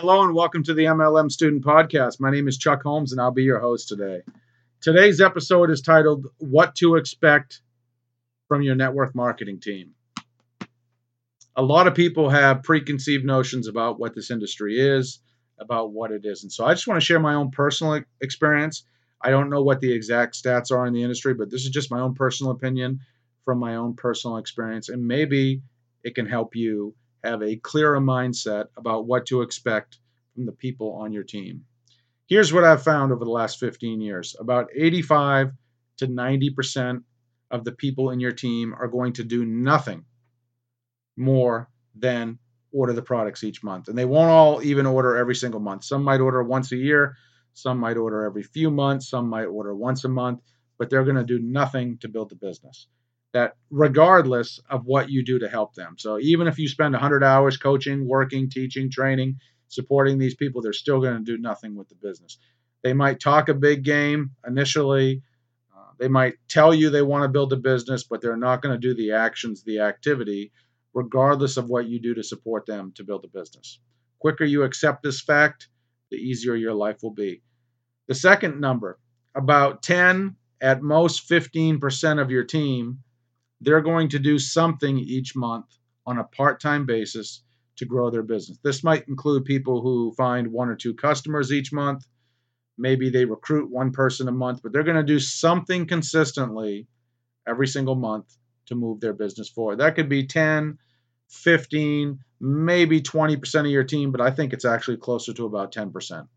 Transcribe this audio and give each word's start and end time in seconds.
Hello 0.00 0.22
and 0.22 0.32
welcome 0.32 0.62
to 0.62 0.74
the 0.74 0.84
MLM 0.84 1.28
Student 1.28 1.64
Podcast. 1.64 2.20
My 2.20 2.30
name 2.30 2.46
is 2.46 2.56
Chuck 2.56 2.84
Holmes 2.84 3.10
and 3.10 3.20
I'll 3.20 3.32
be 3.32 3.42
your 3.42 3.58
host 3.58 3.88
today. 3.88 4.20
Today's 4.80 5.20
episode 5.20 5.70
is 5.70 5.82
titled 5.82 6.28
What 6.36 6.76
to 6.76 6.94
Expect 6.94 7.62
from 8.46 8.62
Your 8.62 8.76
Network 8.76 9.16
Marketing 9.16 9.58
Team. 9.58 9.94
A 11.56 11.62
lot 11.62 11.88
of 11.88 11.96
people 11.96 12.30
have 12.30 12.62
preconceived 12.62 13.24
notions 13.24 13.66
about 13.66 13.98
what 13.98 14.14
this 14.14 14.30
industry 14.30 14.78
is, 14.78 15.18
about 15.58 15.90
what 15.90 16.12
it 16.12 16.24
isn't. 16.24 16.50
So 16.50 16.64
I 16.64 16.74
just 16.74 16.86
want 16.86 17.00
to 17.00 17.04
share 17.04 17.18
my 17.18 17.34
own 17.34 17.50
personal 17.50 18.00
experience. 18.20 18.84
I 19.20 19.30
don't 19.30 19.50
know 19.50 19.64
what 19.64 19.80
the 19.80 19.92
exact 19.92 20.40
stats 20.40 20.70
are 20.70 20.86
in 20.86 20.92
the 20.92 21.02
industry, 21.02 21.34
but 21.34 21.50
this 21.50 21.64
is 21.64 21.70
just 21.70 21.90
my 21.90 21.98
own 21.98 22.14
personal 22.14 22.52
opinion 22.52 23.00
from 23.44 23.58
my 23.58 23.74
own 23.74 23.94
personal 23.94 24.36
experience. 24.36 24.90
And 24.90 25.08
maybe 25.08 25.60
it 26.04 26.14
can 26.14 26.26
help 26.26 26.54
you 26.54 26.94
have 27.24 27.42
a 27.42 27.56
clearer 27.56 28.00
mindset 28.00 28.66
about 28.76 29.06
what 29.06 29.26
to 29.26 29.42
expect 29.42 29.98
from 30.34 30.46
the 30.46 30.52
people 30.52 30.92
on 30.92 31.12
your 31.12 31.24
team. 31.24 31.64
Here's 32.26 32.52
what 32.52 32.64
I've 32.64 32.82
found 32.82 33.12
over 33.12 33.24
the 33.24 33.30
last 33.30 33.58
15 33.58 34.00
years 34.00 34.36
about 34.38 34.68
85 34.74 35.52
to 35.98 36.06
90% 36.06 37.02
of 37.50 37.64
the 37.64 37.72
people 37.72 38.10
in 38.10 38.20
your 38.20 38.32
team 38.32 38.74
are 38.78 38.88
going 38.88 39.14
to 39.14 39.24
do 39.24 39.44
nothing 39.44 40.04
more 41.16 41.68
than 41.94 42.38
order 42.70 42.92
the 42.92 43.02
products 43.02 43.42
each 43.42 43.64
month. 43.64 43.88
And 43.88 43.96
they 43.96 44.04
won't 44.04 44.30
all 44.30 44.62
even 44.62 44.86
order 44.86 45.16
every 45.16 45.34
single 45.34 45.60
month. 45.60 45.84
Some 45.84 46.04
might 46.04 46.20
order 46.20 46.42
once 46.42 46.70
a 46.72 46.76
year, 46.76 47.16
some 47.54 47.78
might 47.78 47.96
order 47.96 48.24
every 48.24 48.42
few 48.42 48.70
months, 48.70 49.08
some 49.08 49.28
might 49.28 49.46
order 49.46 49.74
once 49.74 50.04
a 50.04 50.08
month, 50.08 50.40
but 50.78 50.90
they're 50.90 51.04
going 51.04 51.16
to 51.16 51.24
do 51.24 51.38
nothing 51.38 51.98
to 51.98 52.08
build 52.08 52.28
the 52.28 52.36
business 52.36 52.86
that 53.32 53.56
regardless 53.70 54.60
of 54.70 54.86
what 54.86 55.10
you 55.10 55.22
do 55.22 55.38
to 55.38 55.48
help 55.48 55.74
them. 55.74 55.96
So 55.98 56.18
even 56.18 56.46
if 56.46 56.58
you 56.58 56.68
spend 56.68 56.94
100 56.94 57.22
hours 57.22 57.56
coaching, 57.56 58.06
working, 58.06 58.48
teaching, 58.48 58.90
training, 58.90 59.38
supporting 59.68 60.18
these 60.18 60.34
people, 60.34 60.62
they're 60.62 60.72
still 60.72 61.00
going 61.00 61.18
to 61.18 61.24
do 61.24 61.38
nothing 61.38 61.74
with 61.74 61.88
the 61.88 61.94
business. 61.94 62.38
They 62.82 62.94
might 62.94 63.20
talk 63.20 63.48
a 63.48 63.54
big 63.54 63.84
game 63.84 64.30
initially. 64.46 65.22
Uh, 65.76 65.90
they 65.98 66.08
might 66.08 66.34
tell 66.48 66.72
you 66.72 66.88
they 66.88 67.02
want 67.02 67.24
to 67.24 67.28
build 67.28 67.52
a 67.52 67.56
business, 67.56 68.04
but 68.04 68.22
they're 68.22 68.36
not 68.36 68.62
going 68.62 68.74
to 68.74 68.88
do 68.88 68.94
the 68.94 69.12
actions, 69.12 69.62
the 69.62 69.80
activity, 69.80 70.52
regardless 70.94 71.56
of 71.58 71.68
what 71.68 71.86
you 71.86 72.00
do 72.00 72.14
to 72.14 72.22
support 72.22 72.64
them 72.64 72.92
to 72.94 73.04
build 73.04 73.24
a 73.24 73.28
business. 73.28 73.78
Quicker 74.20 74.44
you 74.44 74.62
accept 74.62 75.02
this 75.02 75.20
fact, 75.20 75.68
the 76.10 76.16
easier 76.16 76.54
your 76.54 76.74
life 76.74 77.02
will 77.02 77.12
be. 77.12 77.42
The 78.06 78.14
second 78.14 78.58
number, 78.58 78.98
about 79.34 79.82
10, 79.82 80.34
at 80.60 80.82
most 80.82 81.28
15% 81.28 82.20
of 82.20 82.30
your 82.30 82.44
team 82.44 83.00
they're 83.60 83.80
going 83.80 84.08
to 84.10 84.18
do 84.18 84.38
something 84.38 84.98
each 84.98 85.34
month 85.34 85.66
on 86.06 86.18
a 86.18 86.24
part 86.24 86.60
time 86.60 86.86
basis 86.86 87.42
to 87.76 87.84
grow 87.84 88.10
their 88.10 88.22
business. 88.22 88.58
This 88.62 88.82
might 88.82 89.08
include 89.08 89.44
people 89.44 89.80
who 89.80 90.12
find 90.16 90.52
one 90.52 90.68
or 90.68 90.76
two 90.76 90.94
customers 90.94 91.52
each 91.52 91.72
month. 91.72 92.06
Maybe 92.76 93.10
they 93.10 93.24
recruit 93.24 93.70
one 93.70 93.92
person 93.92 94.28
a 94.28 94.32
month, 94.32 94.60
but 94.62 94.72
they're 94.72 94.84
going 94.84 94.96
to 94.96 95.02
do 95.02 95.20
something 95.20 95.86
consistently 95.86 96.86
every 97.46 97.66
single 97.66 97.94
month 97.94 98.36
to 98.66 98.74
move 98.74 99.00
their 99.00 99.12
business 99.12 99.48
forward. 99.48 99.78
That 99.78 99.94
could 99.94 100.08
be 100.08 100.26
10, 100.26 100.78
15, 101.28 102.18
maybe 102.40 103.00
20% 103.00 103.60
of 103.60 103.66
your 103.66 103.84
team, 103.84 104.12
but 104.12 104.20
I 104.20 104.30
think 104.30 104.52
it's 104.52 104.64
actually 104.64 104.98
closer 104.98 105.32
to 105.34 105.46
about 105.46 105.72
10%. 105.72 106.28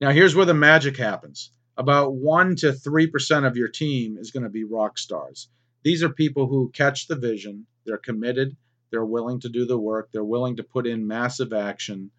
Now, 0.00 0.10
here's 0.10 0.34
where 0.34 0.46
the 0.46 0.54
magic 0.54 0.96
happens 0.96 1.50
about 1.76 2.14
1 2.14 2.56
to 2.56 2.72
3% 2.72 3.46
of 3.46 3.56
your 3.56 3.68
team 3.68 4.16
is 4.18 4.30
going 4.30 4.44
to 4.44 4.48
be 4.48 4.64
rock 4.64 4.98
stars. 4.98 5.48
These 5.82 6.02
are 6.02 6.08
people 6.08 6.46
who 6.46 6.70
catch 6.70 7.06
the 7.06 7.16
vision, 7.16 7.66
they're 7.84 7.98
committed, 7.98 8.56
they're 8.90 9.04
willing 9.04 9.40
to 9.40 9.48
do 9.48 9.66
the 9.66 9.78
work, 9.78 10.10
they're 10.12 10.24
willing 10.24 10.56
to 10.56 10.62
put 10.62 10.86
in 10.86 11.06
massive 11.06 11.52
action 11.52 12.10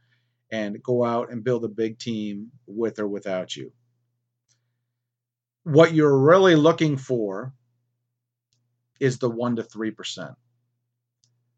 and 0.52 0.84
go 0.84 1.04
out 1.04 1.32
and 1.32 1.44
build 1.44 1.66
a 1.66 1.70
big 1.70 1.98
team 1.98 2.52
with 2.68 3.00
or 3.00 3.08
without 3.08 3.56
you. 3.56 3.72
What 5.64 5.94
you're 5.94 6.18
really 6.18 6.56
looking 6.56 6.98
for 6.98 7.54
is 9.00 9.18
the 9.18 9.30
1 9.30 9.56
to 9.56 9.64
3%. 9.64 10.36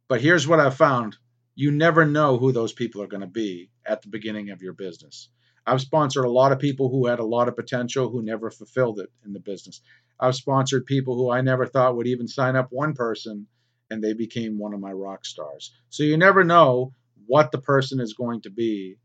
But 0.08 0.22
here's 0.22 0.48
what 0.48 0.60
I've 0.60 0.78
found 0.78 1.18
you 1.56 1.72
never 1.72 2.06
know 2.06 2.38
who 2.38 2.52
those 2.52 2.72
people 2.72 3.02
are 3.02 3.08
going 3.08 3.22
to 3.22 3.28
be 3.28 3.72
at 3.84 4.04
the 4.04 4.10
beginning 4.10 4.52
of 4.52 4.62
your 4.62 4.74
business. 4.74 5.30
I've 5.68 5.82
sponsored 5.82 6.24
a 6.24 6.32
lot 6.32 6.54
of 6.54 6.60
people 6.60 6.90
who 6.90 7.08
had 7.08 7.20
a 7.20 7.26
lot 7.26 7.50
of 7.50 7.58
potential 7.58 8.10
who 8.10 8.22
never 8.22 8.50
fulfilled 8.50 9.00
it 9.00 9.10
in 9.26 9.34
the 9.34 9.40
business. 9.40 9.82
I've 10.18 10.36
sponsored 10.36 10.86
people 10.86 11.16
who 11.16 11.30
I 11.30 11.42
never 11.42 11.66
thought 11.68 11.98
would 11.98 12.08
even 12.08 12.28
sign 12.28 12.56
up 12.56 12.70
one 12.72 12.94
person 12.94 13.48
and 13.90 14.02
they 14.02 14.14
became 14.14 14.58
one 14.58 14.74
of 14.74 14.80
my 14.80 14.92
rock 14.92 15.26
stars. 15.26 15.76
So 15.90 16.04
you 16.04 16.18
never 16.18 16.44
know 16.46 16.94
what 17.26 17.52
the 17.52 17.60
person 17.60 18.00
is 18.00 18.14
going 18.14 18.42
to 18.42 18.50
be 18.50 18.98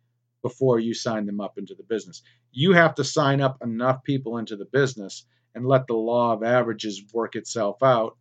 before 0.42 0.78
you 0.78 0.94
sign 0.94 1.26
them 1.26 1.40
up 1.40 1.58
into 1.58 1.74
the 1.74 1.82
business. 1.82 2.22
You 2.52 2.72
have 2.72 2.94
to 2.96 3.04
sign 3.04 3.40
up 3.40 3.58
enough 3.62 4.04
people 4.04 4.38
into 4.38 4.56
the 4.56 4.64
business 4.64 5.26
and 5.54 5.66
let 5.66 5.86
the 5.88 5.94
law 5.94 6.32
of 6.32 6.44
averages 6.44 7.02
work 7.12 7.34
itself 7.34 7.82
out 7.82 8.16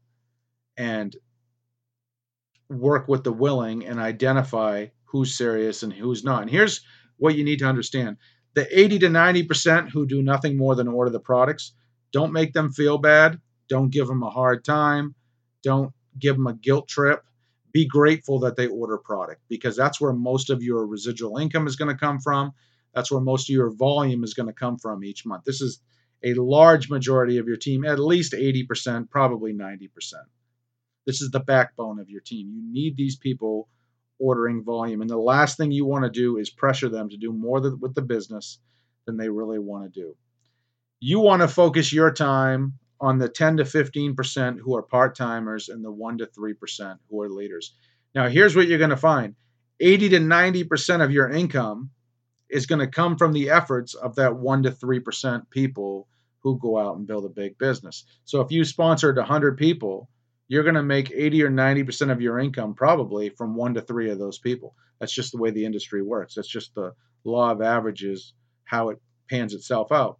and 0.78 1.16
work 2.70 3.08
with 3.08 3.24
the 3.24 3.34
willing 3.34 3.86
and 3.86 4.00
identify 4.00 4.88
who's 5.06 5.36
serious 5.36 5.84
and 5.84 5.94
who's 5.94 6.24
not. 6.24 6.44
And 6.44 6.52
here's 6.52 6.82
what 7.22 7.36
you 7.36 7.44
need 7.44 7.60
to 7.60 7.66
understand 7.66 8.18
the 8.54 8.80
80 8.80 9.00
to 9.00 9.08
90% 9.08 9.90
who 9.90 10.06
do 10.06 10.22
nothing 10.22 10.58
more 10.58 10.76
than 10.76 10.88
order 10.88 11.10
the 11.10 11.20
products, 11.20 11.74
don't 12.12 12.34
make 12.34 12.54
them 12.54 12.72
feel 12.72 12.98
bad. 12.98 13.40
Don't 13.70 13.90
give 13.90 14.08
them 14.08 14.24
a 14.24 14.30
hard 14.30 14.66
time. 14.66 15.16
Don't 15.64 15.94
give 16.20 16.36
them 16.36 16.48
a 16.48 16.54
guilt 16.54 16.88
trip. 16.88 17.24
Be 17.72 17.88
grateful 17.88 18.40
that 18.40 18.58
they 18.58 18.68
order 18.68 18.98
product 18.98 19.42
because 19.48 19.78
that's 19.78 20.02
where 20.02 20.12
most 20.12 20.50
of 20.50 20.62
your 20.62 20.86
residual 20.86 21.38
income 21.38 21.68
is 21.68 21.78
going 21.78 21.94
to 21.94 21.98
come 21.98 22.20
from. 22.20 22.52
That's 22.94 23.10
where 23.10 23.22
most 23.22 23.50
of 23.50 23.54
your 23.54 23.72
volume 23.72 24.26
is 24.26 24.34
going 24.34 24.48
to 24.48 24.54
come 24.54 24.78
from 24.78 25.06
each 25.06 25.26
month. 25.26 25.46
This 25.46 25.62
is 25.62 25.80
a 26.22 26.34
large 26.34 26.90
majority 26.90 27.38
of 27.38 27.48
your 27.48 27.56
team, 27.56 27.86
at 27.86 28.00
least 28.00 28.34
80%, 28.34 29.10
probably 29.10 29.54
90%. 29.54 29.90
This 31.06 31.22
is 31.22 31.32
the 31.32 31.40
backbone 31.40 32.00
of 32.00 32.10
your 32.10 32.22
team. 32.22 32.52
You 32.54 32.62
need 32.62 32.98
these 32.98 33.16
people 33.16 33.70
ordering 34.22 34.64
volume. 34.64 35.02
And 35.02 35.10
the 35.10 35.18
last 35.18 35.58
thing 35.58 35.72
you 35.72 35.86
want 35.86 36.04
to 36.06 36.12
do 36.12 36.38
is 36.38 36.50
pressure 36.50 36.90
them 36.90 37.10
to 37.10 37.18
do 37.18 37.34
more 37.34 37.60
with 37.60 37.96
the 37.96 38.02
business 38.02 38.60
than 39.06 39.18
they 39.18 39.30
really 39.30 39.60
want 39.60 39.92
to 39.92 40.00
do. 40.00 40.16
You 41.00 41.20
want 41.20 41.42
to 41.42 41.48
focus 41.48 41.92
your 41.92 42.14
time 42.14 42.74
on 43.00 43.18
the 43.18 43.28
10 43.28 43.58
to 43.58 43.64
15% 43.64 44.60
who 44.60 44.76
are 44.76 44.84
part 44.84 45.16
timers 45.16 45.70
and 45.70 45.84
the 45.84 45.92
1 45.92 46.20
to 46.20 46.28
3% 46.28 46.98
who 47.10 47.22
are 47.22 47.30
leaders. 47.30 47.74
Now, 48.14 48.30
here's 48.30 48.56
what 48.56 48.68
you're 48.68 48.78
going 48.78 48.92
to 48.92 48.98
find 48.98 49.36
80 49.80 50.10
to 50.10 50.20
90% 50.20 51.04
of 51.04 51.12
your 51.12 51.30
income 51.30 51.90
is 52.50 52.68
going 52.68 52.80
to 52.80 52.88
come 52.88 53.18
from 53.18 53.34
the 53.34 53.50
efforts 53.50 53.96
of 53.96 54.16
that 54.16 54.36
1 54.36 54.64
to 54.64 54.72
3% 54.72 55.50
people 55.50 56.08
who 56.44 56.60
go 56.60 56.78
out 56.78 56.98
and 56.98 57.08
build 57.08 57.26
a 57.26 57.30
big 57.30 57.58
business. 57.58 58.06
So 58.26 58.42
if 58.42 58.52
you 58.52 58.64
sponsored 58.66 59.18
100 59.18 59.58
people, 59.58 60.10
you're 60.52 60.64
going 60.64 60.76
to 60.76 60.84
make 60.84 61.14
80 61.16 61.44
or 61.44 61.50
90% 61.50 62.12
of 62.12 62.20
your 62.20 62.38
income 62.38 62.74
probably 62.74 63.30
from 63.30 63.56
one 63.56 63.74
to 63.76 63.82
three 63.82 64.10
of 64.10 64.20
those 64.20 64.38
people. 64.38 64.76
That's 65.00 65.14
just 65.14 65.32
the 65.32 65.38
way 65.38 65.52
the 65.52 65.64
industry 65.64 66.02
works. 66.02 66.36
That's 66.36 66.46
just 66.50 66.76
the 66.76 66.92
law 67.24 67.52
of 67.52 67.62
averages, 67.62 68.34
how 68.66 68.90
it 68.90 69.02
pans 69.30 69.54
itself 69.54 69.94
out. 69.94 70.20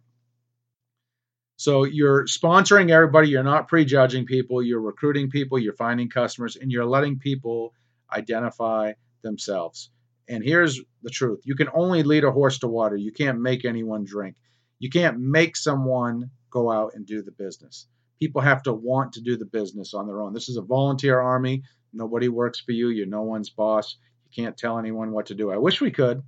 So 1.58 1.84
you're 1.84 2.24
sponsoring 2.24 2.90
everybody, 2.90 3.28
you're 3.28 3.42
not 3.42 3.68
prejudging 3.68 4.24
people, 4.24 4.62
you're 4.62 4.80
recruiting 4.80 5.28
people, 5.28 5.58
you're 5.58 5.74
finding 5.74 6.08
customers, 6.08 6.56
and 6.56 6.72
you're 6.72 6.86
letting 6.86 7.18
people 7.18 7.74
identify 8.10 8.94
themselves. 9.20 9.90
And 10.30 10.42
here's 10.42 10.80
the 11.02 11.10
truth 11.10 11.42
you 11.44 11.56
can 11.56 11.68
only 11.74 12.04
lead 12.04 12.24
a 12.24 12.32
horse 12.32 12.58
to 12.60 12.68
water, 12.68 12.96
you 12.96 13.12
can't 13.12 13.38
make 13.38 13.66
anyone 13.66 14.04
drink. 14.04 14.36
You 14.78 14.88
can't 14.88 15.20
make 15.20 15.58
someone 15.58 16.30
go 16.50 16.72
out 16.72 16.92
and 16.94 17.04
do 17.04 17.20
the 17.20 17.32
business 17.32 17.86
people 18.22 18.40
have 18.40 18.62
to 18.62 18.72
want 18.72 19.14
to 19.14 19.20
do 19.20 19.36
the 19.36 19.44
business 19.44 19.94
on 19.94 20.06
their 20.06 20.20
own. 20.20 20.32
This 20.32 20.48
is 20.48 20.56
a 20.56 20.62
volunteer 20.62 21.18
army. 21.18 21.64
Nobody 21.92 22.28
works 22.28 22.60
for 22.60 22.70
you. 22.70 22.88
You're 22.88 23.08
no 23.08 23.22
one's 23.22 23.50
boss. 23.50 23.96
You 24.24 24.44
can't 24.44 24.56
tell 24.56 24.78
anyone 24.78 25.10
what 25.10 25.26
to 25.26 25.34
do. 25.34 25.50
I 25.50 25.56
wish 25.56 25.80
we 25.80 25.90
could. 25.90 26.22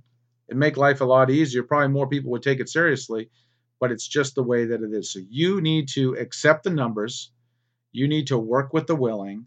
It'd 0.49 0.59
make 0.59 0.75
life 0.75 0.99
a 0.99 1.05
lot 1.05 1.31
easier. 1.31 1.63
Probably 1.63 1.87
more 1.87 2.09
people 2.09 2.31
would 2.31 2.43
take 2.43 2.59
it 2.59 2.67
seriously, 2.67 3.29
but 3.79 3.93
it's 3.93 4.05
just 4.05 4.35
the 4.35 4.43
way 4.43 4.65
that 4.65 4.81
it 4.81 4.91
is. 4.91 5.13
So 5.13 5.19
you 5.29 5.61
need 5.61 5.87
to 5.93 6.15
accept 6.15 6.65
the 6.65 6.69
numbers. 6.69 7.31
You 7.93 8.09
need 8.09 8.27
to 8.27 8.37
work 8.37 8.73
with 8.73 8.87
the 8.87 8.95
willing 8.97 9.45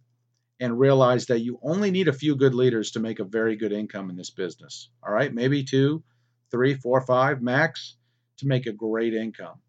and 0.59 0.81
realize 0.81 1.27
that 1.27 1.41
you 1.41 1.61
only 1.63 1.91
need 1.91 2.09
a 2.09 2.15
few 2.15 2.35
good 2.35 2.55
leaders 2.55 2.93
to 2.93 3.01
make 3.01 3.19
a 3.19 3.25
very 3.25 3.57
good 3.57 3.73
income 3.73 4.09
in 4.09 4.17
this 4.17 4.31
business. 4.31 4.89
All 5.07 5.13
right, 5.13 5.35
maybe 5.35 5.65
two, 5.65 6.03
three, 6.51 6.73
four, 6.73 7.03
five 7.03 7.43
max 7.43 7.97
to 8.39 8.47
make 8.47 8.65
a 8.67 8.73
great 8.73 9.13
income 9.13 9.61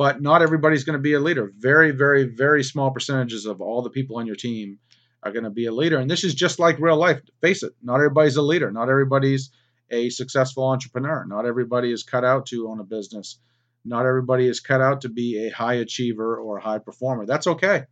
but 0.00 0.22
not 0.22 0.40
everybody's 0.40 0.84
going 0.84 0.98
to 0.98 1.02
be 1.02 1.12
a 1.12 1.20
leader. 1.20 1.52
Very, 1.58 1.90
very, 1.90 2.24
very 2.24 2.64
small 2.64 2.90
percentages 2.90 3.44
of 3.44 3.60
all 3.60 3.82
the 3.82 3.90
people 3.90 4.16
on 4.16 4.26
your 4.26 4.34
team 4.34 4.78
are 5.22 5.30
going 5.30 5.44
to 5.44 5.50
be 5.50 5.66
a 5.66 5.72
leader. 5.72 5.98
And 5.98 6.10
this 6.10 6.24
is 6.24 6.34
just 6.34 6.58
like 6.58 6.80
real 6.80 6.96
life. 6.96 7.20
Face 7.42 7.62
it, 7.62 7.74
not 7.82 7.96
everybody's 7.96 8.36
a 8.36 8.42
leader. 8.42 8.70
Not 8.70 8.88
everybody's 8.88 9.50
a 9.90 10.08
successful 10.08 10.64
entrepreneur. 10.64 11.26
Not 11.26 11.44
everybody 11.44 11.92
is 11.92 12.02
cut 12.02 12.24
out 12.24 12.46
to 12.46 12.68
own 12.70 12.80
a 12.80 12.84
business. 12.84 13.38
Not 13.84 14.06
everybody 14.06 14.48
is 14.48 14.60
cut 14.60 14.80
out 14.80 15.02
to 15.02 15.10
be 15.10 15.46
a 15.46 15.50
high 15.50 15.74
achiever 15.74 16.38
or 16.38 16.56
a 16.56 16.62
high 16.62 16.78
performer. 16.78 17.26
That's 17.26 17.46
okay. 17.46 17.84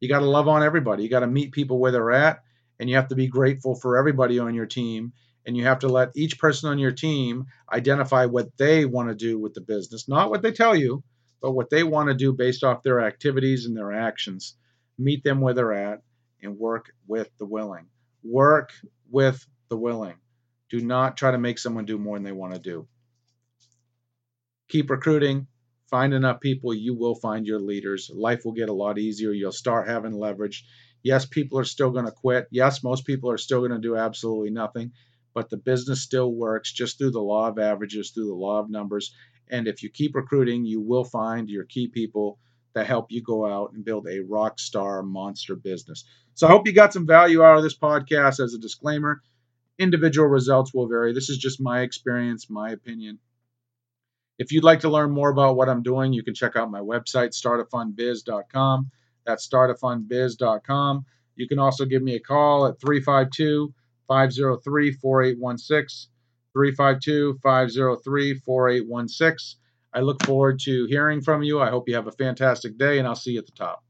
You 0.00 0.10
got 0.10 0.20
to 0.20 0.26
love 0.26 0.48
on 0.48 0.62
everybody. 0.62 1.02
You 1.02 1.08
got 1.08 1.20
to 1.20 1.26
meet 1.38 1.52
people 1.52 1.78
where 1.78 1.92
they're 1.92 2.12
at, 2.12 2.40
and 2.78 2.90
you 2.90 2.96
have 2.96 3.08
to 3.08 3.14
be 3.14 3.28
grateful 3.28 3.74
for 3.74 3.96
everybody 3.96 4.38
on 4.38 4.54
your 4.54 4.66
team. 4.66 5.14
and 5.46 5.56
you 5.56 5.64
have 5.64 5.80
to 5.80 5.88
let 5.88 6.10
each 6.14 6.38
person 6.38 6.70
on 6.70 6.78
your 6.78 6.92
team 6.92 7.46
identify 7.72 8.26
what 8.26 8.56
they 8.58 8.84
want 8.84 9.08
to 9.08 9.14
do 9.14 9.38
with 9.38 9.54
the 9.54 9.60
business, 9.60 10.08
not 10.08 10.30
what 10.30 10.42
they 10.42 10.52
tell 10.52 10.76
you, 10.76 11.02
but 11.42 11.52
what 11.52 11.68
they 11.68 11.82
want 11.82 12.08
to 12.08 12.14
do 12.14 12.32
based 12.32 12.62
off 12.62 12.84
their 12.84 13.00
activities 13.00 13.66
and 13.66 13.76
their 13.76 13.92
actions. 13.92 14.54
Meet 14.96 15.24
them 15.24 15.40
where 15.40 15.54
they're 15.54 15.72
at 15.72 16.02
and 16.40 16.56
work 16.56 16.92
with 17.06 17.28
the 17.38 17.44
willing. 17.44 17.86
Work 18.22 18.72
with 19.10 19.44
the 19.68 19.76
willing. 19.76 20.14
Do 20.70 20.80
not 20.80 21.16
try 21.16 21.32
to 21.32 21.38
make 21.38 21.58
someone 21.58 21.84
do 21.84 21.98
more 21.98 22.16
than 22.16 22.22
they 22.22 22.32
want 22.32 22.54
to 22.54 22.60
do. 22.60 22.86
Keep 24.68 24.90
recruiting. 24.90 25.48
Find 25.90 26.14
enough 26.14 26.40
people, 26.40 26.72
you 26.72 26.94
will 26.94 27.14
find 27.14 27.46
your 27.46 27.60
leaders. 27.60 28.10
Life 28.14 28.46
will 28.46 28.52
get 28.52 28.70
a 28.70 28.72
lot 28.72 28.98
easier. 28.98 29.32
You'll 29.32 29.52
start 29.52 29.88
having 29.88 30.12
leverage. 30.12 30.64
Yes, 31.02 31.26
people 31.26 31.58
are 31.58 31.64
still 31.64 31.90
going 31.90 32.06
to 32.06 32.12
quit. 32.12 32.46
Yes, 32.50 32.82
most 32.82 33.04
people 33.04 33.30
are 33.30 33.36
still 33.36 33.58
going 33.58 33.72
to 33.72 33.78
do 33.78 33.96
absolutely 33.96 34.50
nothing 34.50 34.92
but 35.34 35.50
the 35.50 35.56
business 35.56 36.02
still 36.02 36.32
works 36.32 36.72
just 36.72 36.98
through 36.98 37.10
the 37.10 37.20
law 37.20 37.48
of 37.48 37.58
averages, 37.58 38.10
through 38.10 38.26
the 38.26 38.34
law 38.34 38.58
of 38.58 38.70
numbers. 38.70 39.14
And 39.50 39.68
if 39.68 39.82
you 39.82 39.90
keep 39.90 40.14
recruiting, 40.14 40.64
you 40.64 40.80
will 40.80 41.04
find 41.04 41.48
your 41.48 41.64
key 41.64 41.88
people 41.88 42.38
that 42.74 42.86
help 42.86 43.12
you 43.12 43.22
go 43.22 43.46
out 43.46 43.72
and 43.72 43.84
build 43.84 44.06
a 44.08 44.20
rock 44.20 44.58
star 44.58 45.02
monster 45.02 45.54
business. 45.54 46.04
So 46.34 46.46
I 46.46 46.50
hope 46.50 46.66
you 46.66 46.72
got 46.72 46.92
some 46.92 47.06
value 47.06 47.42
out 47.42 47.58
of 47.58 47.62
this 47.62 47.76
podcast. 47.76 48.42
As 48.42 48.54
a 48.54 48.58
disclaimer, 48.58 49.20
individual 49.78 50.28
results 50.28 50.72
will 50.72 50.88
vary. 50.88 51.12
This 51.12 51.28
is 51.28 51.38
just 51.38 51.60
my 51.60 51.80
experience, 51.82 52.48
my 52.48 52.70
opinion. 52.70 53.18
If 54.38 54.52
you'd 54.52 54.64
like 54.64 54.80
to 54.80 54.88
learn 54.88 55.10
more 55.10 55.30
about 55.30 55.56
what 55.56 55.68
I'm 55.68 55.82
doing, 55.82 56.12
you 56.12 56.22
can 56.22 56.34
check 56.34 56.56
out 56.56 56.70
my 56.70 56.80
website, 56.80 57.30
startafundbiz.com. 57.38 58.90
That's 59.26 59.48
startafundbiz.com. 59.48 61.04
You 61.36 61.48
can 61.48 61.58
also 61.58 61.84
give 61.84 62.02
me 62.02 62.14
a 62.14 62.20
call 62.20 62.66
at 62.66 62.80
352 62.80 63.72
503 64.08 64.92
4816. 64.92 66.11
352 66.52 67.38
503 67.42 68.34
4816. 68.34 69.60
I 69.94 70.00
look 70.00 70.22
forward 70.24 70.58
to 70.60 70.86
hearing 70.86 71.20
from 71.20 71.42
you. 71.42 71.60
I 71.60 71.70
hope 71.70 71.88
you 71.88 71.94
have 71.94 72.06
a 72.06 72.12
fantastic 72.12 72.78
day, 72.78 72.98
and 72.98 73.06
I'll 73.06 73.14
see 73.14 73.32
you 73.32 73.38
at 73.38 73.46
the 73.46 73.52
top. 73.52 73.84